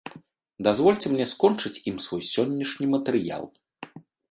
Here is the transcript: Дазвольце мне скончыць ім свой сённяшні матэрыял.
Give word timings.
Дазвольце 0.67 1.07
мне 1.11 1.27
скончыць 1.33 1.81
ім 1.93 2.01
свой 2.07 2.23
сённяшні 2.33 2.85
матэрыял. 2.97 3.43